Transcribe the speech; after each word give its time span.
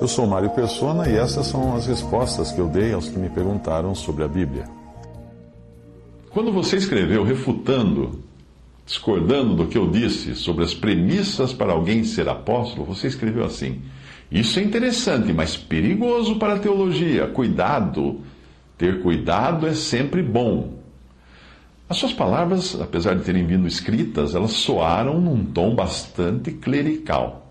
Eu 0.00 0.06
sou 0.06 0.28
Mário 0.28 0.50
Persona 0.50 1.08
e 1.08 1.16
essas 1.16 1.48
são 1.48 1.74
as 1.74 1.86
respostas 1.86 2.52
que 2.52 2.60
eu 2.60 2.68
dei 2.68 2.92
aos 2.92 3.08
que 3.08 3.18
me 3.18 3.28
perguntaram 3.28 3.96
sobre 3.96 4.22
a 4.22 4.28
Bíblia. 4.28 4.64
Quando 6.30 6.52
você 6.52 6.76
escreveu 6.76 7.24
refutando, 7.24 8.22
discordando 8.86 9.56
do 9.56 9.66
que 9.66 9.76
eu 9.76 9.90
disse 9.90 10.36
sobre 10.36 10.62
as 10.62 10.72
premissas 10.72 11.52
para 11.52 11.72
alguém 11.72 12.04
ser 12.04 12.28
apóstolo, 12.28 12.86
você 12.86 13.08
escreveu 13.08 13.44
assim: 13.44 13.82
Isso 14.30 14.60
é 14.60 14.62
interessante, 14.62 15.32
mas 15.32 15.56
perigoso 15.56 16.36
para 16.36 16.54
a 16.54 16.58
teologia. 16.60 17.26
Cuidado. 17.26 18.20
Ter 18.76 19.02
cuidado 19.02 19.66
é 19.66 19.74
sempre 19.74 20.22
bom. 20.22 20.74
As 21.88 21.96
suas 21.96 22.12
palavras, 22.12 22.80
apesar 22.80 23.16
de 23.16 23.24
terem 23.24 23.44
vindo 23.44 23.66
escritas, 23.66 24.36
elas 24.36 24.52
soaram 24.52 25.20
num 25.20 25.44
tom 25.44 25.74
bastante 25.74 26.52
clerical. 26.52 27.47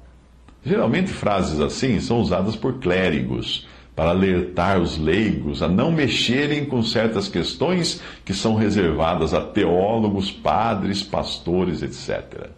Geralmente, 0.68 1.14
frases 1.14 1.62
assim 1.62 2.02
são 2.02 2.20
usadas 2.20 2.58
por 2.58 2.80
clérigos 2.80 3.66
para 3.96 4.10
alertar 4.10 4.82
os 4.82 4.98
leigos 4.98 5.64
a 5.64 5.68
não 5.70 5.90
mexerem 5.90 6.66
com 6.66 6.84
certas 6.84 7.30
questões 7.30 8.02
que 8.26 8.34
são 8.34 8.54
reservadas 8.54 9.34
a 9.34 9.40
teólogos, 9.40 10.30
padres, 10.30 11.02
pastores, 11.02 11.82
etc. 11.82 12.50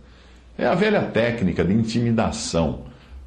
É 0.58 0.66
a 0.66 0.74
velha 0.74 1.04
técnica 1.04 1.64
de 1.64 1.72
intimidação, 1.72 2.80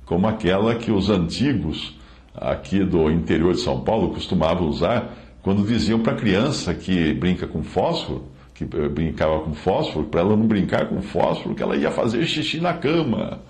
como 0.04 0.26
aquela 0.26 0.74
que 0.74 0.90
os 0.90 1.08
antigos 1.08 1.96
aqui 2.34 2.82
do 2.82 3.08
interior 3.08 3.54
de 3.54 3.60
São 3.60 3.80
Paulo 3.82 4.12
costumavam 4.12 4.66
usar 4.66 5.14
quando 5.42 5.64
diziam 5.64 6.00
para 6.00 6.14
a 6.14 6.16
criança 6.16 6.74
que 6.74 7.14
brinca 7.14 7.46
com 7.46 7.62
fósforo, 7.62 8.24
que 8.66 8.88
brincava 8.88 9.40
com 9.40 9.54
fósforo, 9.54 10.06
para 10.06 10.20
ela 10.20 10.36
não 10.36 10.46
brincar 10.46 10.86
com 10.86 11.00
fósforo, 11.02 11.54
que 11.54 11.62
ela 11.62 11.76
ia 11.76 11.90
fazer 11.90 12.24
xixi 12.26 12.60
na 12.60 12.74
cama. 12.74 13.40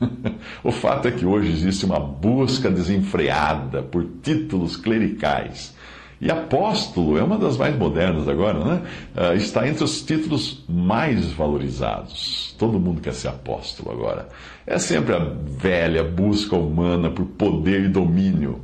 o 0.64 0.72
fato 0.72 1.08
é 1.08 1.10
que 1.10 1.26
hoje 1.26 1.50
existe 1.50 1.84
uma 1.84 2.00
busca 2.00 2.70
desenfreada 2.70 3.82
por 3.82 4.06
títulos 4.22 4.76
clericais. 4.76 5.74
E 6.20 6.30
apóstolo 6.30 7.16
é 7.16 7.22
uma 7.22 7.38
das 7.38 7.56
mais 7.56 7.74
modernas 7.74 8.28
agora, 8.28 8.62
né? 8.62 8.82
Uh, 9.16 9.34
está 9.36 9.66
entre 9.66 9.82
os 9.82 10.02
títulos 10.02 10.62
mais 10.68 11.32
valorizados. 11.32 12.54
Todo 12.58 12.78
mundo 12.78 13.00
quer 13.00 13.14
ser 13.14 13.28
apóstolo 13.28 13.90
agora. 13.90 14.28
É 14.66 14.78
sempre 14.78 15.14
a 15.14 15.18
velha 15.18 16.04
busca 16.04 16.54
humana 16.56 17.10
por 17.10 17.24
poder 17.24 17.84
e 17.84 17.88
domínio. 17.88 18.60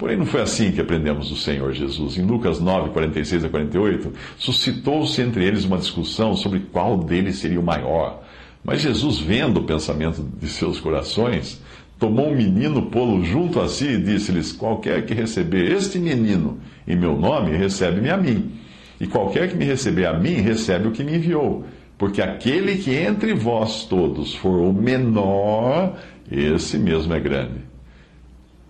Porém, 0.00 0.16
não 0.16 0.24
foi 0.24 0.40
assim 0.40 0.72
que 0.72 0.80
aprendemos 0.80 1.28
do 1.28 1.36
Senhor 1.36 1.74
Jesus. 1.74 2.16
Em 2.16 2.22
Lucas 2.22 2.58
9, 2.58 2.88
46 2.88 3.44
a 3.44 3.50
48, 3.50 4.10
suscitou-se 4.38 5.20
entre 5.20 5.44
eles 5.44 5.66
uma 5.66 5.76
discussão 5.76 6.34
sobre 6.34 6.60
qual 6.72 6.96
deles 6.96 7.36
seria 7.36 7.60
o 7.60 7.62
maior. 7.62 8.22
Mas 8.64 8.80
Jesus, 8.80 9.18
vendo 9.18 9.60
o 9.60 9.64
pensamento 9.64 10.26
de 10.40 10.48
seus 10.48 10.80
corações, 10.80 11.60
tomou 11.98 12.30
um 12.30 12.34
menino, 12.34 12.86
pô-lo 12.86 13.22
junto 13.22 13.60
a 13.60 13.68
si 13.68 13.88
e 13.88 14.02
disse-lhes: 14.02 14.52
Qualquer 14.52 15.04
que 15.04 15.12
receber 15.12 15.70
este 15.70 15.98
menino 15.98 16.58
em 16.88 16.96
meu 16.96 17.14
nome, 17.14 17.54
recebe-me 17.54 18.08
a 18.08 18.16
mim. 18.16 18.52
E 18.98 19.06
qualquer 19.06 19.50
que 19.50 19.54
me 19.54 19.66
receber 19.66 20.06
a 20.06 20.18
mim, 20.18 20.36
recebe 20.36 20.88
o 20.88 20.92
que 20.92 21.04
me 21.04 21.16
enviou. 21.16 21.66
Porque 21.98 22.22
aquele 22.22 22.76
que 22.76 22.94
entre 22.94 23.34
vós 23.34 23.84
todos 23.84 24.34
for 24.34 24.60
o 24.60 24.72
menor, 24.72 25.94
esse 26.32 26.78
mesmo 26.78 27.12
é 27.12 27.20
grande. 27.20 27.68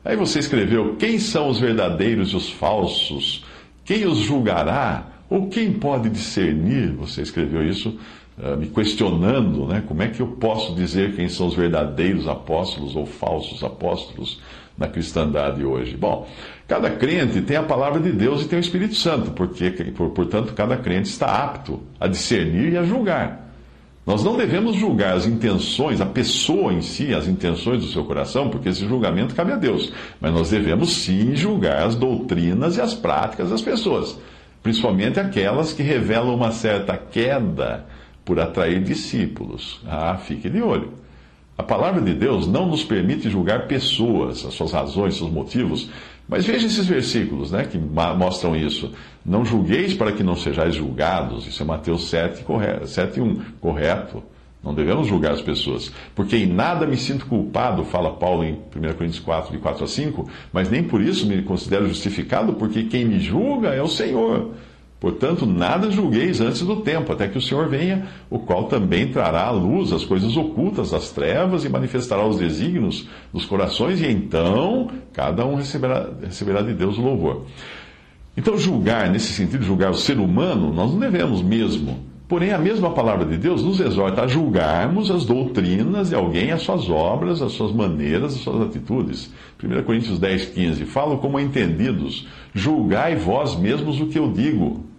Aí 0.04 0.16
você 0.16 0.38
escreveu: 0.38 0.96
Quem 0.96 1.18
são 1.18 1.48
os 1.48 1.60
verdadeiros 1.60 2.30
e 2.30 2.36
os 2.36 2.50
falsos? 2.50 3.44
Quem 3.84 4.06
os 4.06 4.18
julgará? 4.18 5.06
Ou 5.28 5.48
quem 5.48 5.72
pode 5.72 6.08
discernir? 6.08 6.92
Você 6.94 7.22
escreveu 7.22 7.64
isso 7.64 7.98
uh, 8.36 8.56
me 8.56 8.66
questionando, 8.66 9.66
né? 9.66 9.82
Como 9.86 10.02
é 10.02 10.08
que 10.08 10.20
eu 10.20 10.26
posso 10.26 10.74
dizer 10.74 11.14
quem 11.14 11.28
são 11.28 11.46
os 11.46 11.54
verdadeiros 11.54 12.26
apóstolos 12.26 12.96
ou 12.96 13.06
falsos 13.06 13.62
apóstolos 13.62 14.40
na 14.76 14.88
cristandade 14.88 15.64
hoje? 15.64 15.96
Bom, 15.96 16.26
cada 16.66 16.90
crente 16.90 17.42
tem 17.42 17.56
a 17.56 17.62
palavra 17.62 18.00
de 18.00 18.10
Deus 18.10 18.42
e 18.42 18.48
tem 18.48 18.58
o 18.58 18.60
Espírito 18.60 18.96
Santo, 18.96 19.30
porque, 19.30 19.70
portanto, 20.14 20.52
cada 20.54 20.76
crente 20.76 21.08
está 21.08 21.26
apto 21.44 21.80
a 22.00 22.08
discernir 22.08 22.72
e 22.72 22.76
a 22.76 22.82
julgar. 22.82 23.49
Nós 24.06 24.24
não 24.24 24.36
devemos 24.36 24.76
julgar 24.76 25.14
as 25.14 25.26
intenções, 25.26 26.00
a 26.00 26.06
pessoa 26.06 26.72
em 26.72 26.80
si, 26.80 27.14
as 27.14 27.28
intenções 27.28 27.82
do 27.82 27.92
seu 27.92 28.04
coração, 28.04 28.48
porque 28.48 28.70
esse 28.70 28.86
julgamento 28.86 29.34
cabe 29.34 29.52
a 29.52 29.56
Deus. 29.56 29.92
Mas 30.20 30.32
nós 30.32 30.50
devemos 30.50 30.92
sim 30.96 31.36
julgar 31.36 31.82
as 31.82 31.94
doutrinas 31.94 32.76
e 32.76 32.80
as 32.80 32.94
práticas 32.94 33.50
das 33.50 33.60
pessoas, 33.60 34.18
principalmente 34.62 35.20
aquelas 35.20 35.72
que 35.72 35.82
revelam 35.82 36.34
uma 36.34 36.50
certa 36.50 36.96
queda 36.96 37.86
por 38.24 38.40
atrair 38.40 38.82
discípulos. 38.82 39.80
Ah, 39.86 40.16
fique 40.16 40.48
de 40.48 40.62
olho. 40.62 40.94
A 41.58 41.62
palavra 41.62 42.00
de 42.00 42.14
Deus 42.14 42.46
não 42.46 42.66
nos 42.66 42.82
permite 42.82 43.28
julgar 43.28 43.66
pessoas, 43.66 44.46
as 44.46 44.54
suas 44.54 44.72
razões, 44.72 45.18
seus 45.18 45.30
motivos, 45.30 45.90
mas 46.30 46.46
veja 46.46 46.64
esses 46.64 46.86
versículos 46.86 47.50
né, 47.50 47.64
que 47.64 47.76
mostram 47.76 48.54
isso. 48.54 48.92
Não 49.26 49.44
julgueis 49.44 49.94
para 49.94 50.12
que 50.12 50.22
não 50.22 50.36
sejais 50.36 50.76
julgados. 50.76 51.44
Isso 51.44 51.60
é 51.60 51.66
Mateus 51.66 52.08
7, 52.08 52.44
correto, 52.44 52.86
7 52.86 53.20
1, 53.20 53.40
correto. 53.60 54.22
Não 54.62 54.72
devemos 54.72 55.08
julgar 55.08 55.32
as 55.32 55.42
pessoas. 55.42 55.90
Porque 56.14 56.36
em 56.36 56.46
nada 56.46 56.86
me 56.86 56.96
sinto 56.96 57.26
culpado, 57.26 57.84
fala 57.84 58.12
Paulo 58.12 58.44
em 58.44 58.52
1 58.52 58.94
Coríntios 58.94 59.18
4, 59.18 59.50
de 59.50 59.58
4 59.58 59.82
a 59.82 59.88
5, 59.88 60.30
mas 60.52 60.70
nem 60.70 60.84
por 60.84 61.02
isso 61.02 61.26
me 61.26 61.42
considero 61.42 61.88
justificado, 61.88 62.52
porque 62.52 62.84
quem 62.84 63.04
me 63.04 63.18
julga 63.18 63.70
é 63.70 63.82
o 63.82 63.88
Senhor. 63.88 64.52
Portanto, 65.00 65.46
nada 65.46 65.90
julgueis 65.90 66.42
antes 66.42 66.60
do 66.60 66.76
tempo, 66.82 67.10
até 67.10 67.26
que 67.26 67.38
o 67.38 67.40
Senhor 67.40 67.70
venha, 67.70 68.06
o 68.28 68.38
qual 68.38 68.64
também 68.64 69.10
trará 69.10 69.46
à 69.46 69.50
luz 69.50 69.94
as 69.94 70.04
coisas 70.04 70.36
ocultas 70.36 70.90
das 70.90 71.10
trevas 71.10 71.64
e 71.64 71.70
manifestará 71.70 72.26
os 72.26 72.36
desígnios 72.36 73.08
dos 73.32 73.46
corações, 73.46 74.02
e 74.02 74.06
então 74.06 74.90
cada 75.10 75.46
um 75.46 75.54
receberá, 75.54 76.06
receberá 76.22 76.60
de 76.60 76.74
Deus 76.74 76.98
o 76.98 77.00
louvor. 77.00 77.46
Então, 78.36 78.58
julgar, 78.58 79.10
nesse 79.10 79.32
sentido, 79.32 79.64
julgar 79.64 79.90
o 79.90 79.94
ser 79.94 80.18
humano, 80.18 80.72
nós 80.72 80.92
não 80.92 81.00
devemos 81.00 81.40
mesmo. 81.40 82.10
Porém, 82.28 82.52
a 82.52 82.58
mesma 82.58 82.90
palavra 82.90 83.24
de 83.24 83.36
Deus 83.36 83.62
nos 83.62 83.80
exorta 83.80 84.22
a 84.22 84.26
julgarmos 84.28 85.10
as 85.10 85.24
doutrinas 85.24 86.10
de 86.10 86.14
alguém, 86.14 86.52
as 86.52 86.62
suas 86.62 86.88
obras, 86.88 87.42
as 87.42 87.52
suas 87.52 87.72
maneiras, 87.72 88.34
as 88.34 88.40
suas 88.40 88.68
atitudes. 88.68 89.32
1 89.60 89.82
Coríntios 89.82 90.18
10, 90.18 90.44
15. 90.46 90.84
Falo 90.84 91.18
como 91.18 91.40
entendidos, 91.40 92.28
julgai 92.54 93.16
vós 93.16 93.56
mesmos 93.56 94.00
o 94.00 94.06
que 94.06 94.18
eu 94.18 94.30
digo. 94.30 94.89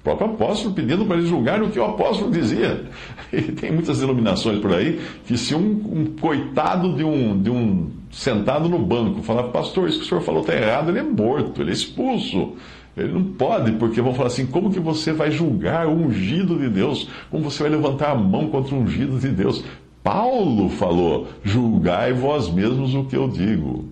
O 0.00 0.02
próprio 0.02 0.30
apóstolo 0.30 0.74
pedindo 0.74 1.04
para 1.04 1.16
eles 1.16 1.28
julgarem 1.28 1.68
o 1.68 1.70
que 1.70 1.78
o 1.78 1.84
apóstolo 1.84 2.30
dizia. 2.30 2.84
E 3.32 3.42
tem 3.42 3.70
muitas 3.70 4.02
iluminações 4.02 4.58
por 4.58 4.74
aí 4.74 5.00
que 5.24 5.38
se 5.38 5.54
um, 5.54 5.60
um, 5.60 6.04
coitado 6.20 6.96
de 6.96 7.04
um, 7.04 7.40
de 7.40 7.48
um 7.48 7.90
sentado 8.10 8.68
no 8.68 8.80
banco 8.80 9.22
falar, 9.22 9.44
pastor, 9.44 9.88
isso 9.88 10.00
que 10.00 10.04
o 10.04 10.08
senhor 10.08 10.20
falou 10.22 10.40
está 10.40 10.52
errado, 10.52 10.88
ele 10.88 10.98
é 10.98 11.02
morto, 11.04 11.62
ele 11.62 11.70
é 11.70 11.72
expulso. 11.72 12.54
Ele 12.96 13.12
não 13.12 13.22
pode, 13.22 13.70
porque 13.72 14.00
vão 14.00 14.12
falar 14.12 14.26
assim: 14.26 14.46
como 14.46 14.72
que 14.72 14.80
você 14.80 15.12
vai 15.12 15.30
julgar 15.30 15.86
o 15.86 15.92
ungido 15.92 16.58
de 16.58 16.68
Deus? 16.68 17.08
Como 17.30 17.44
você 17.44 17.62
vai 17.62 17.70
levantar 17.70 18.10
a 18.10 18.14
mão 18.16 18.48
contra 18.48 18.74
o 18.74 18.80
ungido 18.80 19.16
de 19.18 19.28
Deus? 19.28 19.64
Paulo 20.02 20.68
falou: 20.70 21.28
julgai 21.44 22.12
vós 22.12 22.50
mesmos 22.50 22.94
o 22.94 23.04
que 23.04 23.16
eu 23.16 23.28
digo. 23.28 23.84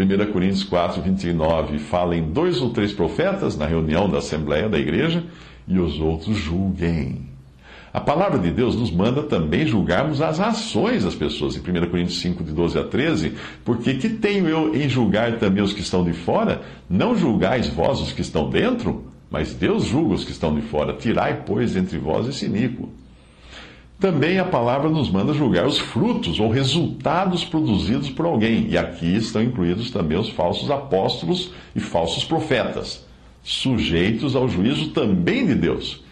1 0.00 0.32
Coríntios 0.32 0.64
4, 0.64 1.02
29 1.02 1.78
fala 1.78 2.16
em 2.16 2.32
dois 2.32 2.60
ou 2.62 2.70
três 2.70 2.92
profetas 2.92 3.56
na 3.56 3.66
reunião 3.66 4.08
da 4.08 4.18
Assembleia 4.18 4.68
da 4.68 4.78
Igreja 4.78 5.22
e 5.68 5.78
os 5.78 6.00
outros 6.00 6.36
julguem. 6.36 7.28
A 7.92 8.00
palavra 8.00 8.38
de 8.38 8.50
Deus 8.50 8.76
nos 8.76 8.90
manda 8.90 9.22
também 9.24 9.66
julgarmos 9.66 10.22
as 10.22 10.38
ações 10.38 11.04
das 11.04 11.14
pessoas, 11.14 11.56
em 11.56 11.58
1 11.58 11.90
Coríntios 11.90 12.20
5, 12.20 12.44
de 12.44 12.52
12 12.52 12.78
a 12.78 12.84
13, 12.84 13.34
porque 13.64 13.94
que 13.94 14.08
tenho 14.08 14.48
eu 14.48 14.74
em 14.74 14.88
julgar 14.88 15.38
também 15.38 15.62
os 15.62 15.72
que 15.72 15.80
estão 15.80 16.04
de 16.04 16.12
fora? 16.12 16.62
Não 16.88 17.16
julgais 17.16 17.68
vós 17.68 18.00
os 18.00 18.12
que 18.12 18.20
estão 18.20 18.48
dentro, 18.48 19.04
mas 19.28 19.54
Deus 19.54 19.84
julga 19.86 20.14
os 20.14 20.24
que 20.24 20.30
estão 20.30 20.54
de 20.54 20.62
fora. 20.62 20.92
Tirai, 20.92 21.42
pois, 21.44 21.74
entre 21.76 21.98
vós 21.98 22.28
esse 22.28 22.46
iníquo. 22.46 22.88
Também 24.00 24.38
a 24.38 24.46
palavra 24.46 24.88
nos 24.88 25.10
manda 25.10 25.34
julgar 25.34 25.66
os 25.66 25.78
frutos 25.78 26.40
ou 26.40 26.48
resultados 26.48 27.44
produzidos 27.44 28.08
por 28.08 28.24
alguém. 28.24 28.66
E 28.70 28.78
aqui 28.78 29.14
estão 29.14 29.42
incluídos 29.42 29.90
também 29.90 30.18
os 30.18 30.30
falsos 30.30 30.70
apóstolos 30.70 31.52
e 31.76 31.80
falsos 31.80 32.24
profetas, 32.24 33.06
sujeitos 33.42 34.34
ao 34.34 34.48
juízo 34.48 34.88
também 34.92 35.46
de 35.46 35.54
Deus. 35.54 36.02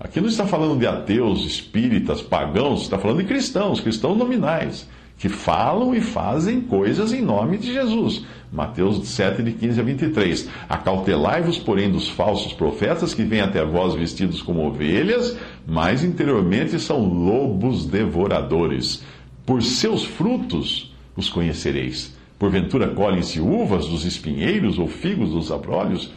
Aqui 0.00 0.20
não 0.20 0.28
está 0.28 0.44
falando 0.44 0.76
de 0.76 0.88
ateus, 0.88 1.44
espíritas, 1.44 2.20
pagãos, 2.20 2.82
está 2.82 2.98
falando 2.98 3.18
de 3.18 3.28
cristãos, 3.28 3.80
cristãos 3.80 4.16
nominais, 4.16 4.88
que 5.20 5.28
falam 5.28 5.94
e 5.94 6.00
fazem 6.00 6.62
coisas 6.62 7.12
em 7.12 7.20
nome 7.20 7.58
de 7.58 7.74
Jesus. 7.74 8.24
Mateus 8.50 9.06
7, 9.06 9.42
de 9.42 9.52
15 9.52 9.78
a 9.78 9.82
23. 9.82 10.48
Acautelai-vos, 10.66 11.58
porém, 11.58 11.92
dos 11.92 12.08
falsos 12.08 12.54
profetas 12.54 13.12
que 13.12 13.22
vêm 13.22 13.42
até 13.42 13.62
vós 13.62 13.94
vestidos 13.94 14.40
como 14.40 14.66
ovelhas, 14.66 15.36
mas 15.66 16.02
interiormente 16.02 16.80
são 16.80 17.04
lobos 17.04 17.84
devoradores. 17.84 19.04
Por 19.44 19.62
seus 19.62 20.04
frutos 20.04 20.90
os 21.14 21.28
conhecereis. 21.28 22.16
Porventura 22.38 22.88
colhem-se 22.88 23.40
uvas 23.40 23.86
dos 23.86 24.06
espinheiros 24.06 24.78
ou 24.78 24.88
figos 24.88 25.32
dos 25.32 25.52
abrolhos? 25.52 26.10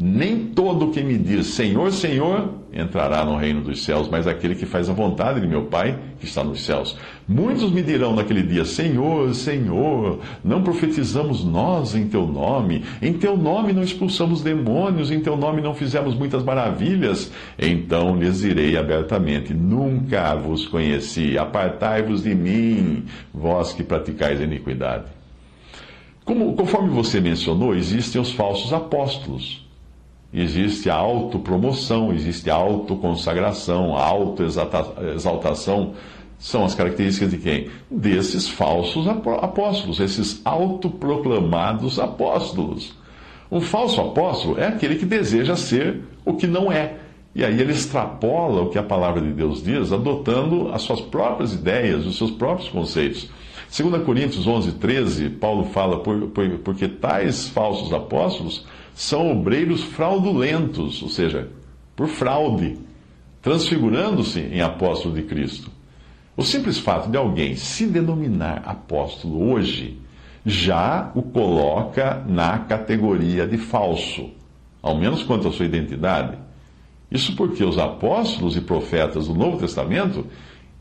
Nem 0.00 0.46
todo 0.50 0.92
que 0.92 1.02
me 1.02 1.18
diz 1.18 1.48
Senhor, 1.48 1.90
Senhor 1.90 2.54
entrará 2.72 3.24
no 3.24 3.36
reino 3.36 3.62
dos 3.62 3.82
céus, 3.82 4.08
mas 4.08 4.28
aquele 4.28 4.54
que 4.54 4.64
faz 4.64 4.88
a 4.88 4.92
vontade 4.92 5.40
de 5.40 5.46
meu 5.48 5.64
Pai 5.64 5.98
que 6.20 6.24
está 6.24 6.44
nos 6.44 6.64
céus. 6.64 6.96
Muitos 7.26 7.72
me 7.72 7.82
dirão 7.82 8.14
naquele 8.14 8.44
dia: 8.44 8.64
Senhor, 8.64 9.34
Senhor, 9.34 10.20
não 10.44 10.62
profetizamos 10.62 11.44
nós 11.44 11.96
em 11.96 12.06
teu 12.06 12.28
nome? 12.28 12.84
Em 13.02 13.12
teu 13.12 13.36
nome 13.36 13.72
não 13.72 13.82
expulsamos 13.82 14.40
demônios, 14.40 15.10
em 15.10 15.18
teu 15.18 15.36
nome 15.36 15.60
não 15.60 15.74
fizemos 15.74 16.14
muitas 16.14 16.44
maravilhas? 16.44 17.32
Então 17.58 18.16
lhes 18.16 18.38
direi 18.38 18.76
abertamente: 18.76 19.52
Nunca 19.52 20.32
vos 20.36 20.64
conheci, 20.64 21.36
apartai-vos 21.36 22.22
de 22.22 22.36
mim, 22.36 23.04
vós 23.34 23.72
que 23.72 23.82
praticais 23.82 24.40
a 24.40 24.44
iniquidade. 24.44 25.06
Como, 26.24 26.54
conforme 26.54 26.90
você 26.90 27.20
mencionou, 27.20 27.74
existem 27.74 28.20
os 28.20 28.30
falsos 28.30 28.72
apóstolos. 28.72 29.67
Existe 30.32 30.90
a 30.90 30.94
autopromoção, 30.94 32.12
existe 32.12 32.50
a 32.50 32.54
autoconsagração, 32.54 33.96
a 33.96 34.04
autoexaltação. 34.04 35.94
São 36.38 36.64
as 36.64 36.74
características 36.74 37.30
de 37.30 37.38
quem? 37.38 37.68
Desses 37.90 38.46
falsos 38.48 39.08
apóstolos, 39.08 39.98
esses 40.00 40.40
autoproclamados 40.44 41.98
apóstolos. 41.98 42.94
Um 43.50 43.60
falso 43.60 44.00
apóstolo 44.00 44.58
é 44.58 44.66
aquele 44.66 44.96
que 44.96 45.06
deseja 45.06 45.56
ser 45.56 46.02
o 46.24 46.34
que 46.34 46.46
não 46.46 46.70
é. 46.70 46.96
E 47.34 47.44
aí 47.44 47.58
ele 47.60 47.72
extrapola 47.72 48.62
o 48.62 48.68
que 48.68 48.78
a 48.78 48.82
palavra 48.82 49.20
de 49.22 49.32
Deus 49.32 49.62
diz, 49.62 49.92
adotando 49.92 50.70
as 50.72 50.82
suas 50.82 51.00
próprias 51.00 51.54
ideias, 51.54 52.04
os 52.06 52.18
seus 52.18 52.30
próprios 52.30 52.68
conceitos. 52.68 53.30
2 53.76 54.02
Coríntios 54.02 54.46
11, 54.46 54.72
13, 54.72 55.30
Paulo 55.30 55.64
fala, 55.64 56.00
por, 56.00 56.28
por, 56.28 56.48
porque 56.58 56.88
tais 56.88 57.48
falsos 57.48 57.92
apóstolos 57.92 58.64
são 58.98 59.30
obreiros 59.30 59.84
fraudulentos, 59.84 61.00
ou 61.04 61.08
seja, 61.08 61.48
por 61.94 62.08
fraude, 62.08 62.76
transfigurando-se 63.40 64.40
em 64.40 64.60
apóstolo 64.60 65.14
de 65.14 65.22
Cristo. 65.22 65.70
O 66.36 66.42
simples 66.42 66.80
fato 66.80 67.08
de 67.08 67.16
alguém 67.16 67.54
se 67.54 67.86
denominar 67.86 68.64
apóstolo 68.66 69.52
hoje 69.52 69.98
já 70.44 71.12
o 71.14 71.22
coloca 71.22 72.24
na 72.26 72.58
categoria 72.58 73.46
de 73.46 73.56
falso, 73.56 74.30
ao 74.82 74.98
menos 74.98 75.22
quanto 75.22 75.46
à 75.46 75.52
sua 75.52 75.66
identidade. 75.66 76.36
Isso 77.08 77.36
porque 77.36 77.62
os 77.62 77.78
apóstolos 77.78 78.56
e 78.56 78.60
profetas 78.60 79.28
do 79.28 79.34
Novo 79.34 79.58
Testamento 79.58 80.26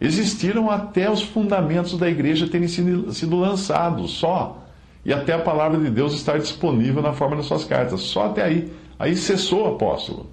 existiram 0.02 0.72
até 0.72 1.08
os 1.08 1.22
fundamentos 1.22 1.96
da 2.00 2.10
igreja 2.10 2.48
terem 2.48 2.68
sido, 2.68 3.40
lançados, 3.40 4.10
só. 4.14 4.64
E 5.08 5.14
até 5.14 5.32
a 5.32 5.40
palavra 5.40 5.80
de 5.80 5.90
Deus 5.90 6.14
estar 6.14 6.38
disponível 6.38 7.02
na 7.02 7.14
forma 7.14 7.38
das 7.38 7.46
suas 7.46 7.64
cartas. 7.64 8.02
Só 8.02 8.26
até 8.26 8.44
aí. 8.44 8.70
Aí 9.00 9.16
cessou 9.16 9.64
o 9.64 9.68
apóstolo. 9.76 10.28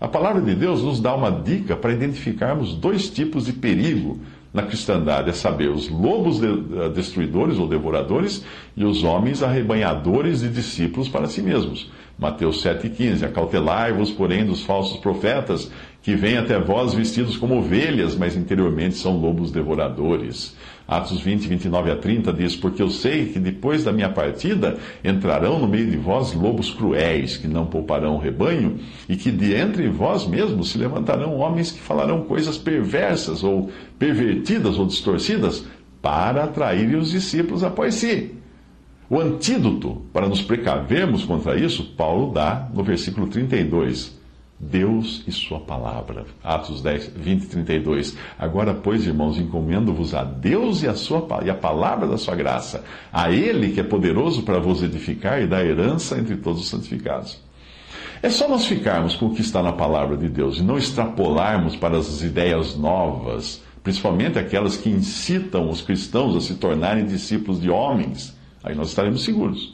A 0.00 0.08
palavra 0.08 0.42
de 0.42 0.56
Deus 0.56 0.82
nos 0.82 1.00
dá 1.00 1.14
uma 1.14 1.30
dica 1.30 1.76
para 1.76 1.92
identificarmos 1.92 2.74
dois 2.74 3.08
tipos 3.08 3.46
de 3.46 3.52
perigo 3.52 4.18
na 4.52 4.62
cristandade, 4.62 5.28
é 5.28 5.32
saber, 5.32 5.68
os 5.68 5.88
lobos 5.88 6.40
destruidores 6.94 7.58
ou 7.58 7.68
devoradores 7.68 8.44
e 8.76 8.84
os 8.84 9.04
homens 9.04 9.42
arrebanhadores 9.42 10.40
de 10.40 10.48
discípulos 10.48 11.08
para 11.08 11.28
si 11.28 11.42
mesmos. 11.42 11.90
Mateus 12.18 12.64
7,15 12.64 13.24
Acautelai-vos, 13.24 14.10
porém, 14.10 14.44
dos 14.44 14.62
falsos 14.62 14.98
profetas, 14.98 15.70
que 16.02 16.16
vêm 16.16 16.38
até 16.38 16.58
vós 16.58 16.94
vestidos 16.94 17.36
como 17.36 17.58
ovelhas, 17.58 18.16
mas 18.16 18.36
interiormente 18.36 18.96
são 18.96 19.18
lobos 19.18 19.52
devoradores. 19.52 20.56
Atos 20.88 21.20
20, 21.20 21.46
29 21.46 21.90
a 21.90 21.96
30 21.96 22.32
diz: 22.32 22.56
Porque 22.56 22.82
eu 22.82 22.88
sei 22.88 23.26
que 23.26 23.38
depois 23.38 23.84
da 23.84 23.92
minha 23.92 24.08
partida 24.08 24.78
entrarão 25.04 25.58
no 25.58 25.68
meio 25.68 25.90
de 25.90 25.98
vós 25.98 26.32
lobos 26.32 26.70
cruéis, 26.70 27.36
que 27.36 27.46
não 27.46 27.66
pouparão 27.66 28.14
o 28.14 28.18
rebanho, 28.18 28.78
e 29.06 29.14
que 29.14 29.30
de 29.30 29.52
entre 29.52 29.86
vós 29.88 30.26
mesmos 30.26 30.70
se 30.70 30.78
levantarão 30.78 31.36
homens 31.36 31.70
que 31.70 31.78
falarão 31.78 32.22
coisas 32.22 32.56
perversas, 32.56 33.44
ou 33.44 33.70
pervertidas, 33.98 34.78
ou 34.78 34.86
distorcidas, 34.86 35.66
para 36.00 36.44
atraírem 36.44 36.96
os 36.96 37.10
discípulos 37.10 37.62
após 37.62 37.96
si. 37.96 38.34
O 39.10 39.20
antídoto 39.20 40.02
para 40.10 40.26
nos 40.26 40.40
precavermos 40.40 41.22
contra 41.22 41.58
isso, 41.58 41.84
Paulo 41.96 42.32
dá 42.32 42.66
no 42.72 42.82
versículo 42.82 43.26
32. 43.26 44.17
Deus 44.58 45.22
e 45.26 45.32
Sua 45.32 45.60
palavra. 45.60 46.26
Atos 46.42 46.82
10, 46.82 47.12
20 47.16 47.42
e 47.42 47.46
32. 47.46 48.16
Agora, 48.38 48.74
pois, 48.74 49.06
irmãos, 49.06 49.38
encomendo-vos 49.38 50.14
a 50.14 50.24
Deus 50.24 50.82
e 50.82 50.88
a, 50.88 50.94
sua, 50.94 51.26
e 51.44 51.50
a 51.50 51.54
palavra 51.54 52.06
da 52.06 52.18
Sua 52.18 52.34
graça, 52.34 52.84
a 53.12 53.30
Ele 53.30 53.72
que 53.72 53.80
é 53.80 53.84
poderoso 53.84 54.42
para 54.42 54.58
vos 54.58 54.82
edificar 54.82 55.40
e 55.40 55.46
dar 55.46 55.64
herança 55.64 56.18
entre 56.18 56.36
todos 56.36 56.62
os 56.62 56.68
santificados. 56.68 57.40
É 58.22 58.30
só 58.30 58.48
nós 58.48 58.66
ficarmos 58.66 59.14
com 59.14 59.26
o 59.26 59.34
que 59.34 59.40
está 59.40 59.62
na 59.62 59.72
palavra 59.72 60.16
de 60.16 60.28
Deus 60.28 60.58
e 60.58 60.62
não 60.62 60.76
extrapolarmos 60.76 61.76
para 61.76 61.96
as 61.96 62.20
ideias 62.20 62.76
novas, 62.76 63.62
principalmente 63.82 64.38
aquelas 64.38 64.76
que 64.76 64.90
incitam 64.90 65.70
os 65.70 65.80
cristãos 65.80 66.34
a 66.34 66.40
se 66.40 66.54
tornarem 66.54 67.06
discípulos 67.06 67.60
de 67.60 67.70
homens 67.70 68.36
Aí 68.62 68.74
nós 68.74 68.88
estaremos 68.88 69.24
seguros. 69.24 69.72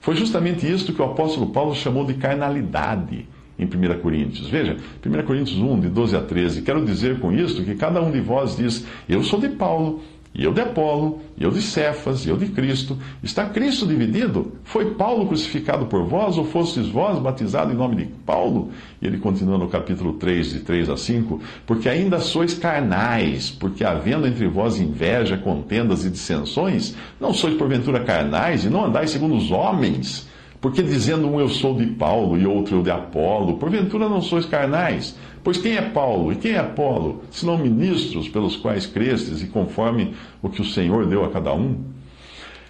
Foi 0.00 0.14
justamente 0.14 0.70
isso 0.70 0.92
que 0.92 1.00
o 1.00 1.04
apóstolo 1.04 1.46
Paulo 1.46 1.74
chamou 1.74 2.04
de 2.04 2.14
carnalidade 2.14 3.26
em 3.58 3.64
1 3.64 4.00
Coríntios. 4.00 4.48
Veja, 4.48 4.76
1 5.04 5.26
Coríntios 5.26 5.58
1, 5.58 5.80
de 5.80 5.88
12 5.88 6.16
a 6.16 6.20
13. 6.20 6.62
Quero 6.62 6.84
dizer 6.84 7.20
com 7.20 7.32
isto 7.32 7.62
que 7.62 7.74
cada 7.74 8.02
um 8.02 8.10
de 8.10 8.20
vós 8.20 8.56
diz: 8.56 8.84
Eu 9.08 9.22
sou 9.22 9.40
de 9.40 9.48
Paulo, 9.48 10.02
e 10.36 10.42
eu 10.42 10.52
de 10.52 10.60
Apolo, 10.60 11.20
e 11.38 11.44
eu 11.44 11.50
de 11.52 11.62
Cefas, 11.62 12.26
e 12.26 12.28
eu 12.28 12.36
de 12.36 12.46
Cristo. 12.46 12.98
Está 13.22 13.46
Cristo 13.46 13.86
dividido? 13.86 14.50
Foi 14.64 14.90
Paulo 14.94 15.28
crucificado 15.28 15.86
por 15.86 16.04
vós, 16.04 16.36
ou 16.36 16.44
fostes 16.44 16.88
vós 16.88 17.20
batizados 17.20 17.72
em 17.72 17.76
nome 17.76 17.94
de 17.94 18.04
Paulo? 18.26 18.70
E 19.00 19.06
ele 19.06 19.18
continua 19.18 19.56
no 19.56 19.68
capítulo 19.68 20.14
3, 20.14 20.54
de 20.54 20.60
3 20.60 20.90
a 20.90 20.96
5, 20.96 21.40
porque 21.64 21.88
ainda 21.88 22.18
sois 22.18 22.52
carnais, 22.52 23.48
porque 23.48 23.84
havendo 23.84 24.26
entre 24.26 24.48
vós 24.48 24.80
inveja, 24.80 25.36
contendas 25.36 26.04
e 26.04 26.10
dissensões, 26.10 26.96
não 27.20 27.32
sois 27.32 27.54
porventura 27.54 28.00
carnais, 28.00 28.64
e 28.64 28.68
não 28.68 28.86
andais 28.86 29.10
segundo 29.10 29.36
os 29.36 29.52
homens. 29.52 30.28
Porque 30.64 30.82
dizendo 30.82 31.28
um 31.28 31.38
eu 31.38 31.50
sou 31.50 31.76
de 31.76 31.84
Paulo 31.84 32.38
e 32.38 32.46
outro 32.46 32.76
eu 32.76 32.82
de 32.82 32.90
Apolo, 32.90 33.58
porventura 33.58 34.08
não 34.08 34.22
sois 34.22 34.46
carnais? 34.46 35.14
Pois 35.42 35.58
quem 35.58 35.76
é 35.76 35.82
Paulo 35.82 36.32
e 36.32 36.36
quem 36.36 36.52
é 36.52 36.58
Apolo, 36.58 37.22
senão 37.30 37.58
ministros 37.58 38.30
pelos 38.30 38.56
quais 38.56 38.86
crestes 38.86 39.42
e 39.42 39.46
conforme 39.46 40.14
o 40.40 40.48
que 40.48 40.62
o 40.62 40.64
Senhor 40.64 41.04
deu 41.04 41.22
a 41.22 41.28
cada 41.28 41.52
um? 41.52 41.84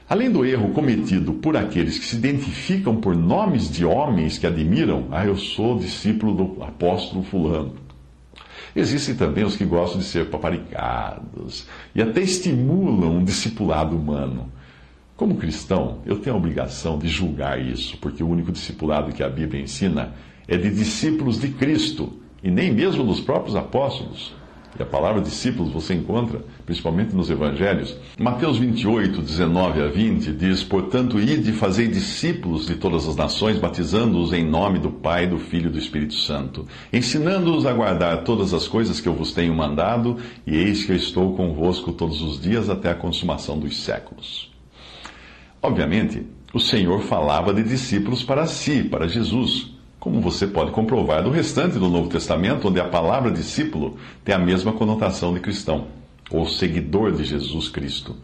Além 0.09 0.29
do 0.29 0.45
erro 0.45 0.71
cometido 0.71 1.35
por 1.35 1.57
aqueles 1.57 1.97
que 1.97 2.05
se 2.05 2.17
identificam 2.17 2.97
por 2.97 3.15
nomes 3.15 3.71
de 3.71 3.85
homens 3.85 4.39
que 4.39 4.47
admiram, 4.49 5.05
ah, 5.13 5.25
eu 5.25 5.37
sou 5.37 5.79
discípulo 5.79 6.35
do 6.35 6.65
apóstolo 6.65 7.23
Fulano. 7.23 7.75
Existem 8.75 9.15
também 9.15 9.45
os 9.45 9.55
que 9.55 9.65
gostam 9.65 10.01
de 10.01 10.07
ser 10.07 10.31
paparicados 10.31 11.65
e 11.95 12.03
até 12.03 12.23
estimulam 12.23 13.19
um 13.19 13.25
discipulado 13.25 13.97
humano. 13.97 14.49
Como 15.17 15.37
cristão, 15.37 15.99
eu 16.05 16.19
tenho 16.19 16.35
a 16.35 16.39
obrigação 16.39 16.99
de 16.99 17.07
julgar 17.07 17.61
isso, 17.61 17.97
porque 17.99 18.21
o 18.21 18.29
único 18.29 18.51
discipulado 18.51 19.13
que 19.13 19.23
a 19.23 19.29
Bíblia 19.29 19.63
ensina 19.63 20.13
é 20.49 20.57
de 20.57 20.69
discípulos 20.69 21.41
de 21.41 21.51
Cristo 21.51 22.15
e 22.43 22.51
nem 22.51 22.73
mesmo 22.73 23.05
dos 23.05 23.21
próprios 23.21 23.55
apóstolos. 23.55 24.35
E 24.77 24.83
a 24.83 24.87
palavra 24.87 25.23
discípulos 25.23 25.73
você 25.73 25.95
encontra 25.95 26.43
principalmente 26.67 27.15
nos 27.15 27.31
evangelhos. 27.31 27.97
Mateus 28.19 28.59
28, 28.59 29.23
19 29.23 29.83
a 29.83 29.87
20 29.87 30.33
diz: 30.33 30.65
Portanto, 30.65 31.21
ide 31.21 31.51
e 31.51 31.55
fazei 31.55 31.87
discípulos 31.87 32.67
de 32.67 32.75
todas 32.75 33.07
as 33.07 33.15
nações, 33.15 33.57
batizando-os 33.57 34.33
em 34.33 34.45
nome 34.45 34.81
do 34.81 34.91
Pai, 34.91 35.29
do 35.29 35.39
Filho 35.39 35.69
e 35.69 35.73
do 35.73 35.79
Espírito 35.79 36.15
Santo, 36.15 36.67
ensinando-os 36.93 37.67
a 37.67 37.73
guardar 37.73 38.25
todas 38.25 38.53
as 38.53 38.67
coisas 38.67 39.01
que 39.01 39.09
eu 39.09 39.15
vos 39.15 39.33
tenho 39.33 39.55
mandado, 39.55 40.17
e 40.45 40.57
eis 40.57 40.85
que 40.85 40.91
eu 40.91 40.97
estou 40.97 41.37
convosco 41.37 41.93
todos 41.93 42.21
os 42.21 42.41
dias 42.41 42.69
até 42.69 42.91
a 42.91 42.97
consumação 42.97 43.57
dos 43.57 43.77
séculos. 43.77 44.54
Obviamente, 45.65 46.23
o 46.53 46.61
Senhor 46.61 47.01
falava 47.01 47.55
de 47.55 47.63
discípulos 47.63 48.23
para 48.23 48.47
si, 48.47 48.83
para 48.83 49.09
Jesus 49.09 49.73
como 49.99 50.21
você 50.21 50.47
pode 50.47 50.71
comprovar 50.71 51.23
do 51.23 51.31
restante 51.31 51.79
do 51.79 51.89
Novo 51.89 52.11
Testamento, 52.11 52.69
onde 52.69 52.79
a 52.79 52.85
palavra 52.85 53.31
discípulo 53.31 53.97
tem 54.23 54.35
a 54.35 54.39
mesma 54.39 54.71
conotação 54.75 55.33
de 55.33 55.41
cristão, 55.41 55.87
ou 56.31 56.47
seguidor 56.47 57.13
de 57.13 57.25
Jesus 57.25 57.71
Cristo. 57.71 58.15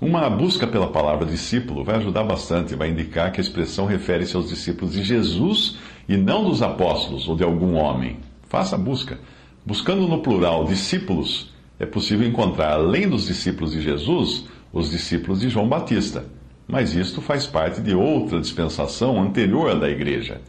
Uma 0.00 0.30
busca 0.30 0.68
pela 0.68 0.86
palavra 0.86 1.26
discípulo 1.26 1.82
vai 1.82 1.96
ajudar 1.96 2.22
bastante, 2.22 2.76
vai 2.76 2.90
indicar 2.90 3.32
que 3.32 3.40
a 3.40 3.42
expressão 3.42 3.86
refere-se 3.86 4.36
aos 4.36 4.48
discípulos 4.48 4.94
de 4.94 5.02
Jesus 5.02 5.78
e 6.08 6.16
não 6.16 6.44
dos 6.44 6.62
apóstolos 6.62 7.26
ou 7.26 7.34
de 7.34 7.42
algum 7.42 7.74
homem. 7.74 8.20
Faça 8.48 8.76
a 8.76 8.78
busca. 8.78 9.18
Buscando 9.64 10.06
no 10.06 10.22
plural 10.22 10.64
discípulos, 10.64 11.52
é 11.80 11.84
possível 11.84 12.28
encontrar, 12.28 12.74
além 12.74 13.08
dos 13.08 13.26
discípulos 13.26 13.72
de 13.72 13.82
Jesus, 13.82 14.44
os 14.72 14.92
discípulos 14.92 15.40
de 15.40 15.48
João 15.48 15.68
Batista. 15.68 16.24
Mas 16.66 16.94
isto 16.94 17.20
faz 17.20 17.46
parte 17.46 17.80
de 17.80 17.94
outra 17.94 18.40
dispensação 18.40 19.22
anterior 19.22 19.70
à 19.70 19.74
da 19.74 19.88
igreja. 19.88 20.40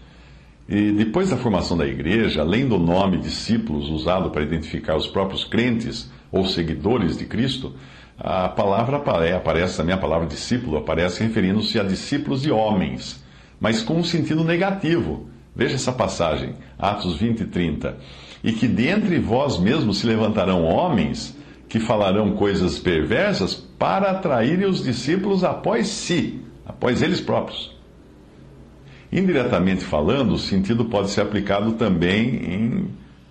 E 0.68 0.92
depois 0.92 1.30
da 1.30 1.38
formação 1.38 1.78
da 1.78 1.86
igreja, 1.86 2.42
além 2.42 2.68
do 2.68 2.78
nome 2.78 3.18
discípulos 3.18 3.90
usado 3.90 4.32
para 4.32 4.44
identificar 4.44 4.96
os 4.96 5.08
próprios 5.08 5.46
crentes 5.46 6.12
ou 6.32 6.46
seguidores 6.46 7.18
de 7.18 7.26
Cristo, 7.26 7.74
a 8.20 8.50
palavra 8.50 8.98
aparece, 8.98 9.78
também 9.78 9.94
a 9.94 9.98
palavra 9.98 10.28
discípulo 10.28 10.78
aparece 10.78 11.24
referindo-se 11.24 11.80
a 11.80 11.84
discípulos 11.84 12.42
de 12.42 12.52
homens, 12.52 13.24
mas 13.60 13.82
com 13.84 13.96
um 13.96 14.04
sentido 14.04 14.44
negativo. 14.44 15.30
Veja 15.56 15.76
essa 15.76 15.92
passagem, 15.92 16.54
Atos 16.78 17.16
20 17.16 17.42
e 17.42 17.46
30. 17.46 17.98
E 18.44 18.52
que 18.52 18.68
dentre 18.68 19.20
vós 19.20 19.58
mesmos 19.58 20.00
se 20.00 20.08
levantarão 20.08 20.64
homens 20.64 21.36
que 21.70 21.80
falarão 21.80 22.32
coisas 22.36 22.80
perversas 22.80 23.67
para 23.78 24.12
atraírem 24.12 24.66
os 24.66 24.84
discípulos 24.84 25.44
após 25.44 25.88
si, 25.88 26.42
após 26.66 27.02
eles 27.02 27.22
próprios. 27.22 27.76
Indiretamente 29.12 29.84
falando, 29.84 30.34
o 30.34 30.40
sentido 30.40 30.86
pode 30.86 31.12
ser 31.12 31.22
aplicado 31.22 31.74
também 31.74 32.36
em 32.46 32.68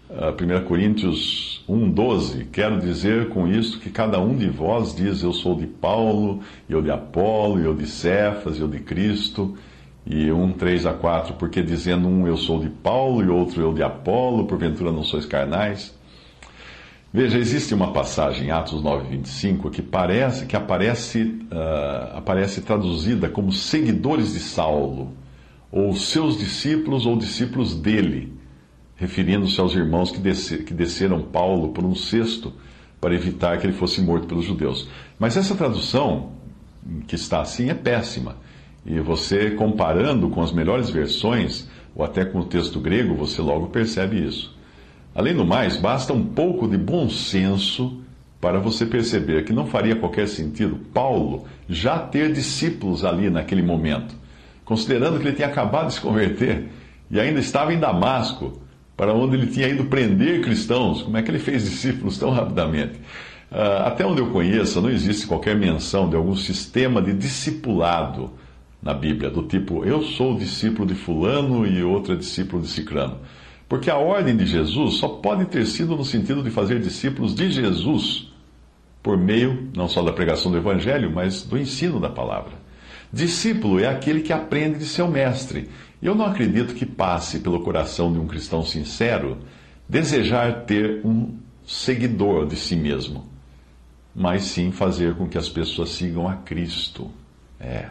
uh, 0.09 0.29
ah, 0.29 0.62
1 0.62 0.65
Coríntios 0.65 1.62
1,12. 1.69 2.47
Quero 2.50 2.81
dizer 2.81 3.29
com 3.29 3.47
isso 3.47 3.79
que 3.79 3.91
cada 3.91 4.19
um 4.19 4.35
de 4.37 4.49
vós 4.49 4.95
diz: 4.95 5.23
Eu 5.23 5.33
sou 5.33 5.55
de 5.55 5.67
Paulo, 5.67 6.41
eu 6.69 6.81
de 6.81 6.91
Apolo, 6.91 7.61
eu 7.61 7.75
de 7.75 7.87
Cefas, 7.87 8.59
eu 8.59 8.69
de 8.69 8.81
Cristo. 8.81 9.57
E 10.09 10.31
1, 10.31 10.53
3 10.53 10.87
a 10.87 10.95
4, 10.95 11.35
porque 11.35 11.61
dizendo 11.61 12.07
um 12.07 12.29
eu 12.29 12.37
sou 12.37 12.61
de 12.61 12.69
Paulo 12.69 13.25
e 13.25 13.29
outro 13.29 13.61
eu 13.61 13.75
de 13.75 13.83
Apolo, 13.83 14.47
porventura 14.47 14.93
não 14.93 15.03
sois 15.03 15.26
carnais. 15.26 15.96
Veja, 17.13 17.39
existe 17.39 17.73
uma 17.73 17.93
passagem 17.93 18.49
em 18.49 18.51
Atos 18.51 18.83
9, 18.83 19.09
25 19.09 19.71
que 19.71 19.81
parece 19.81 20.45
que 20.45 20.57
aparece, 20.57 21.23
uh, 21.23 22.17
aparece 22.17 22.61
traduzida 22.61 23.29
como 23.29 23.53
seguidores 23.53 24.33
de 24.33 24.41
Saulo 24.41 25.13
ou 25.71 25.95
seus 25.95 26.37
discípulos 26.37 27.07
ou 27.07 27.17
discípulos 27.17 27.75
dele, 27.75 28.33
referindo-se 28.97 29.61
aos 29.61 29.75
irmãos 29.75 30.11
que, 30.11 30.21
que 30.65 30.75
desceram 30.75 31.23
Paulo 31.23 31.69
por 31.69 31.85
um 31.85 31.95
cesto 31.95 32.53
para 33.01 33.15
evitar 33.15 33.59
que 33.59 33.67
ele 33.67 33.77
fosse 33.77 34.01
morto 34.01 34.27
pelos 34.27 34.45
judeus. 34.45 34.89
Mas 35.19 35.37
essa 35.37 35.55
tradução, 35.55 36.33
que 37.07 37.15
está 37.15 37.41
assim, 37.41 37.69
é 37.69 37.75
péssima. 37.75 38.37
E 38.85 38.99
você, 39.01 39.51
comparando 39.51 40.29
com 40.31 40.43
as 40.43 40.53
melhores 40.53 40.91
versões, 40.91 41.69
ou 41.95 42.05
até 42.05 42.25
com 42.25 42.41
o 42.41 42.45
texto 42.45 42.81
grego, 42.81 43.15
você 43.15 43.43
logo 43.43 43.69
percebe 43.69 44.25
isso. 44.25 44.56
Além 45.16 45.35
do 45.35 45.44
mais, 45.44 45.76
basta 45.76 46.12
um 46.12 46.25
pouco 46.25 46.68
de 46.68 46.76
bom 46.76 47.08
senso 47.08 48.00
para 48.40 48.61
você 48.61 48.87
perceber 48.87 49.44
que 49.44 49.52
não 49.52 49.66
faria 49.66 49.96
qualquer 49.96 50.28
sentido 50.28 50.78
Paulo 50.92 51.46
já 51.68 51.99
ter 51.99 52.32
discípulos 52.32 53.04
ali 53.04 53.30
naquele 53.30 53.62
momento 53.62 54.14
considerando 54.66 55.18
que 55.18 55.26
ele 55.26 55.35
tinha 55.35 55.49
acabado 55.49 55.87
de 55.87 55.94
se 55.94 56.00
converter 56.00 56.68
e 57.11 57.18
ainda 57.18 57.40
estava 57.40 57.73
em 57.73 57.78
Damasco, 57.78 58.61
para 58.96 59.14
onde 59.14 59.37
ele 59.37 59.46
tinha 59.46 59.68
ido 59.68 59.85
prender 59.85 60.42
cristãos. 60.42 61.02
Como 61.02 61.16
é 61.16 61.23
que 61.23 61.30
ele 61.30 61.38
fez 61.38 61.64
discípulos 61.64 62.18
tão 62.18 62.30
rapidamente? 62.30 62.94
Uh, 63.50 63.87
até 63.87 64.04
onde 64.04 64.20
eu 64.20 64.30
conheço, 64.30 64.80
não 64.80 64.90
existe 64.90 65.26
qualquer 65.26 65.54
menção 65.54 66.11
de 66.11 66.16
algum 66.16 66.35
sistema 66.35 67.00
de 67.00 67.12
discipulado 67.12 68.32
na 68.82 68.92
Bíblia, 68.92 69.30
do 69.30 69.42
tipo, 69.42 69.85
eu 69.85 70.02
sou 70.02 70.37
discípulo 70.37 70.87
de 70.87 70.94
Fulano 70.94 71.66
e 71.66 71.82
outro 71.82 72.12
é 72.12 72.16
discípulo 72.16 72.62
de 72.62 72.68
Cicrano. 72.68 73.18
Porque 73.68 73.90
a 73.90 73.96
ordem 73.96 74.37
de 74.37 74.46
Jesus 74.46 74.94
só 74.94 75.08
pode 75.08 75.46
ter 75.46 75.66
sido 75.66 75.96
no 75.96 76.04
sentido 76.04 76.42
de 76.42 76.50
fazer 76.50 76.80
discípulos 76.80 77.35
de 77.35 77.50
Jesus, 77.50 78.32
por 79.02 79.16
meio 79.16 79.70
não 79.75 79.88
só 79.88 80.02
da 80.02 80.12
pregação 80.12 80.52
do 80.52 80.58
Evangelho, 80.58 81.11
mas 81.12 81.42
do 81.42 81.58
ensino 81.58 81.99
da 81.99 82.08
palavra. 82.08 82.52
Discípulo 83.12 83.80
é 83.80 83.87
aquele 83.87 84.20
que 84.20 84.32
aprende 84.32 84.78
de 84.78 84.85
seu 84.85 85.08
mestre. 85.08 85.68
Eu 86.02 86.14
não 86.14 86.26
acredito 86.26 86.75
que 86.75 86.85
passe 86.85 87.40
pelo 87.40 87.61
coração 87.61 88.12
de 88.12 88.18
um 88.18 88.26
cristão 88.26 88.62
sincero 88.62 89.38
desejar 89.88 90.64
ter 90.64 91.00
um 91.04 91.37
seguidor 91.66 92.46
de 92.46 92.56
si 92.56 92.76
mesmo, 92.76 93.25
mas 94.14 94.42
sim 94.42 94.70
fazer 94.70 95.14
com 95.14 95.28
que 95.28 95.38
as 95.38 95.49
pessoas 95.49 95.90
sigam 95.90 96.28
a 96.28 96.35
Cristo. 96.37 97.11
É. 97.61 97.87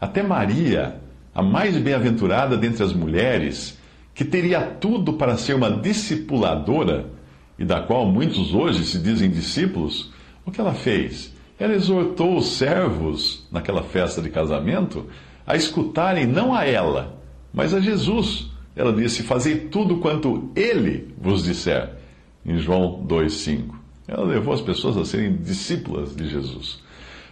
Até 0.00 0.22
Maria, 0.22 1.00
a 1.34 1.42
mais 1.42 1.76
bem-aventurada 1.76 2.56
dentre 2.56 2.82
as 2.82 2.92
mulheres, 2.92 3.77
que 4.18 4.24
teria 4.24 4.60
tudo 4.60 5.12
para 5.12 5.36
ser 5.36 5.54
uma 5.54 5.70
discipuladora, 5.70 7.06
e 7.56 7.64
da 7.64 7.80
qual 7.80 8.04
muitos 8.04 8.52
hoje 8.52 8.84
se 8.84 8.98
dizem 8.98 9.30
discípulos, 9.30 10.10
o 10.44 10.50
que 10.50 10.60
ela 10.60 10.74
fez? 10.74 11.32
ela 11.56 11.72
exortou 11.72 12.36
os 12.36 12.56
servos, 12.56 13.46
naquela 13.50 13.84
festa 13.84 14.20
de 14.20 14.28
casamento, 14.28 15.06
a 15.46 15.54
escutarem 15.54 16.26
não 16.26 16.52
a 16.52 16.64
ela, 16.64 17.16
mas 17.54 17.72
a 17.72 17.78
Jesus. 17.78 18.50
Ela 18.74 18.92
disse: 18.92 19.22
Fazei 19.22 19.56
tudo 19.56 19.98
quanto 19.98 20.50
ele 20.56 21.14
vos 21.16 21.44
disser. 21.44 21.94
Em 22.44 22.58
João 22.58 23.04
2,5. 23.06 23.74
Ela 24.08 24.24
levou 24.24 24.52
as 24.52 24.60
pessoas 24.60 24.96
a 24.96 25.04
serem 25.04 25.36
discípulas 25.36 26.16
de 26.16 26.28
Jesus. 26.28 26.80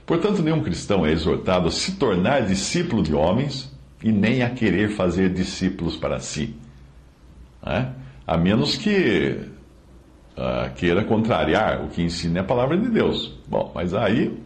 Portanto, 0.05 0.41
nenhum 0.41 0.63
cristão 0.63 1.05
é 1.05 1.11
exortado 1.11 1.67
a 1.67 1.71
se 1.73 1.97
tornar 1.97 2.47
discípulo 2.47 3.03
de 3.03 3.13
homens 3.13 3.73
e 4.05 4.13
nem 4.13 4.43
a 4.43 4.51
querer 4.51 4.91
fazer 4.91 5.33
discípulos 5.33 5.97
para 5.97 6.21
si. 6.21 6.55
É? 7.65 7.87
A 8.27 8.37
menos 8.37 8.77
que 8.77 9.41
uh, 10.37 10.75
queira 10.75 11.05
contrariar 11.05 11.85
o 11.85 11.89
que 11.89 12.03
ensina 12.03 12.41
a 12.41 12.45
palavra 12.45 12.77
de 12.77 12.89
Deus. 12.89 13.39
Bom, 13.49 13.73
mas 13.75 13.95
aí, 13.95 14.37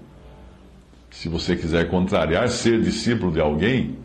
se 1.10 1.28
você 1.28 1.56
quiser 1.56 1.88
contrariar, 1.90 2.48
ser 2.48 2.80
discípulo 2.80 3.32
de 3.32 3.40
alguém, 3.40 3.98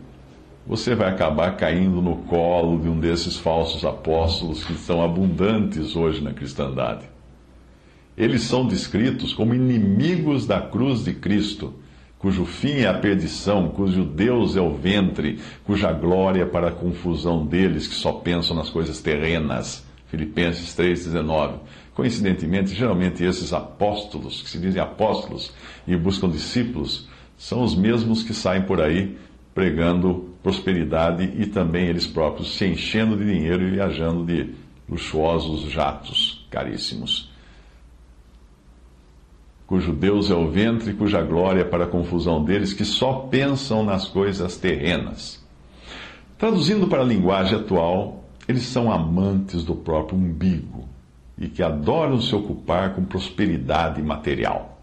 você 0.66 0.94
vai 0.94 1.08
acabar 1.08 1.56
caindo 1.56 2.02
no 2.02 2.16
colo 2.16 2.80
de 2.80 2.88
um 2.88 2.98
desses 2.98 3.36
falsos 3.36 3.84
apóstolos 3.84 4.64
que 4.64 4.74
são 4.74 5.02
abundantes 5.02 5.94
hoje 5.94 6.22
na 6.22 6.32
cristandade. 6.32 7.06
Eles 8.16 8.42
são 8.42 8.66
descritos 8.66 9.32
como 9.32 9.54
inimigos 9.54 10.46
da 10.46 10.60
cruz 10.60 11.04
de 11.04 11.12
Cristo, 11.14 11.74
cujo 12.18 12.44
fim 12.44 12.80
é 12.80 12.86
a 12.86 12.94
perdição, 12.94 13.68
cujo 13.68 14.04
Deus 14.04 14.56
é 14.56 14.60
o 14.60 14.74
ventre, 14.74 15.38
cuja 15.64 15.92
glória 15.92 16.42
é 16.42 16.46
para 16.46 16.68
a 16.68 16.72
confusão 16.72 17.44
deles 17.44 17.86
que 17.86 17.94
só 17.94 18.12
pensam 18.12 18.56
nas 18.56 18.70
coisas 18.70 19.00
terrenas. 19.00 19.84
Filipenses 20.08 20.74
3,19. 20.76 21.54
Coincidentemente, 21.94 22.74
geralmente 22.74 23.24
esses 23.24 23.52
apóstolos, 23.52 24.42
que 24.42 24.50
se 24.50 24.58
dizem 24.58 24.80
apóstolos 24.80 25.52
e 25.86 25.96
buscam 25.96 26.28
discípulos, 26.28 27.08
são 27.36 27.62
os 27.62 27.74
mesmos 27.74 28.22
que 28.22 28.32
saem 28.32 28.62
por 28.62 28.80
aí 28.80 29.16
pregando 29.54 30.34
prosperidade 30.42 31.32
e 31.38 31.46
também 31.46 31.86
eles 31.86 32.06
próprios 32.06 32.56
se 32.56 32.66
enchendo 32.66 33.16
de 33.16 33.24
dinheiro 33.24 33.62
e 33.62 33.70
viajando 33.70 34.24
de 34.24 34.54
luxuosos 34.88 35.70
jatos 35.70 36.46
caríssimos. 36.50 37.30
Cujo 39.66 39.92
Deus 39.92 40.30
é 40.30 40.34
o 40.34 40.48
ventre, 40.48 40.92
cuja 40.92 41.20
glória 41.22 41.62
é 41.62 41.64
para 41.64 41.84
a 41.84 41.88
confusão 41.88 42.44
deles, 42.44 42.72
que 42.72 42.84
só 42.84 43.26
pensam 43.30 43.84
nas 43.84 44.06
coisas 44.06 44.56
terrenas. 44.56 45.44
Traduzindo 46.38 46.86
para 46.86 47.02
a 47.02 47.04
linguagem 47.04 47.58
atual, 47.58 48.24
eles 48.46 48.62
são 48.62 48.92
amantes 48.92 49.64
do 49.64 49.74
próprio 49.74 50.18
umbigo 50.18 50.88
e 51.38 51.48
que 51.48 51.62
adoram 51.62 52.20
se 52.20 52.34
ocupar 52.34 52.94
com 52.94 53.04
prosperidade 53.04 54.00
material. 54.00 54.76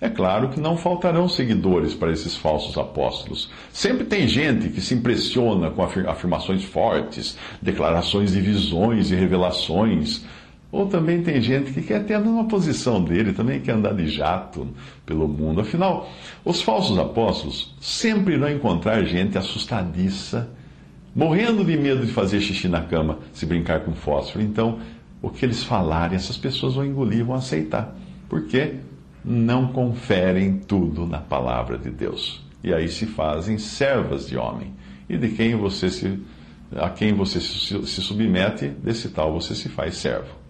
É 0.00 0.08
claro 0.08 0.48
que 0.48 0.60
não 0.60 0.76
faltarão 0.76 1.28
seguidores 1.28 1.94
para 1.94 2.12
esses 2.12 2.36
falsos 2.36 2.76
apóstolos. 2.76 3.50
Sempre 3.72 4.04
tem 4.04 4.26
gente 4.26 4.68
que 4.68 4.80
se 4.80 4.94
impressiona 4.94 5.70
com 5.70 5.82
afirmações 5.82 6.64
fortes, 6.64 7.38
declarações 7.62 8.32
de 8.32 8.40
visões 8.40 9.10
e 9.10 9.14
revelações. 9.14 10.24
Ou 10.74 10.88
também 10.88 11.22
tem 11.22 11.40
gente 11.40 11.72
que 11.72 11.82
quer 11.82 12.04
ter 12.04 12.16
uma 12.18 12.48
posição 12.48 13.00
dele, 13.00 13.32
também 13.32 13.60
quer 13.60 13.74
andar 13.74 13.94
de 13.94 14.08
jato 14.08 14.66
pelo 15.06 15.28
mundo. 15.28 15.60
Afinal, 15.60 16.10
os 16.44 16.62
falsos 16.62 16.98
apóstolos 16.98 17.76
sempre 17.80 18.34
irão 18.34 18.50
encontrar 18.50 19.04
gente 19.04 19.38
assustadiça 19.38 20.50
morrendo 21.14 21.64
de 21.64 21.76
medo 21.76 22.04
de 22.04 22.10
fazer 22.10 22.40
xixi 22.40 22.66
na 22.66 22.80
cama, 22.80 23.20
se 23.32 23.46
brincar 23.46 23.84
com 23.84 23.92
fósforo. 23.92 24.42
Então, 24.42 24.80
o 25.22 25.30
que 25.30 25.46
eles 25.46 25.62
falarem, 25.62 26.16
essas 26.16 26.36
pessoas 26.36 26.74
vão 26.74 26.84
engolir, 26.84 27.24
vão 27.24 27.36
aceitar. 27.36 27.96
Porque 28.28 28.74
não 29.24 29.68
conferem 29.68 30.58
tudo 30.58 31.06
na 31.06 31.18
palavra 31.18 31.78
de 31.78 31.88
Deus. 31.88 32.44
E 32.64 32.74
aí 32.74 32.88
se 32.88 33.06
fazem 33.06 33.58
servas 33.58 34.26
de 34.26 34.36
homem. 34.36 34.72
E 35.08 35.16
de 35.16 35.28
quem 35.28 35.54
você 35.54 35.88
se, 35.88 36.18
a 36.74 36.90
quem 36.90 37.14
você 37.14 37.40
se 37.40 38.02
submete, 38.02 38.66
desse 38.66 39.10
tal 39.10 39.32
você 39.32 39.54
se 39.54 39.68
faz 39.68 39.98
servo. 39.98 40.42